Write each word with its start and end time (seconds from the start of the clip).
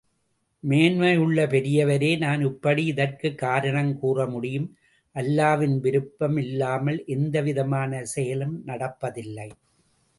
மேன்மையுள்ள 0.67 1.45
பெரியவரே 1.45 2.17
நான் 2.17 2.41
எப்படி 2.41 2.85
இதற்குக் 2.85 3.37
காரணம் 3.37 3.99
கூற 3.99 4.25
முடியும் 4.25 4.77
அல்லாவின் 5.15 5.79
விருப்பம் 5.79 6.37
இல்லாமல் 6.37 7.03
எந்தவிதமான 7.05 8.03
செயலும் 8.03 8.63
நடப்பதில்லை. 8.67 9.49